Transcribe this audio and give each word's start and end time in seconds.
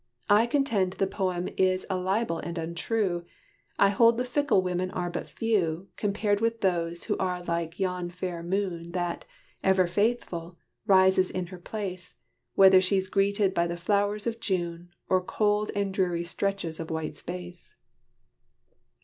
I 0.31 0.47
contend 0.47 0.93
The 0.93 1.05
poem 1.05 1.47
is 1.57 1.85
a 1.87 1.95
libel 1.95 2.39
and 2.39 2.57
untrue 2.57 3.23
I 3.77 3.89
hold 3.89 4.17
the 4.17 4.25
fickle 4.25 4.63
women 4.63 4.89
are 4.89 5.11
but 5.11 5.27
few, 5.29 5.89
Compared 5.95 6.41
with 6.41 6.61
those 6.61 7.03
who 7.03 7.15
are 7.19 7.43
like 7.43 7.79
yon 7.79 8.09
fair 8.09 8.41
moon 8.41 8.93
That, 8.93 9.25
ever 9.63 9.85
faithful, 9.85 10.57
rises 10.87 11.29
in 11.29 11.45
her 11.53 11.59
place 11.59 12.15
Whether 12.55 12.81
she's 12.81 13.09
greeted 13.09 13.53
by 13.53 13.67
the 13.67 13.77
flowers 13.77 14.25
of 14.25 14.39
June, 14.39 14.89
Or 15.07 15.21
cold 15.23 15.69
and 15.75 15.93
dreary 15.93 16.23
stretches 16.23 16.79
of 16.79 16.89
white 16.89 17.15
space." 17.15 17.75